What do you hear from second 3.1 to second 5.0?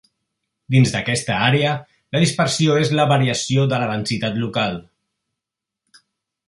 variació de la densitat local.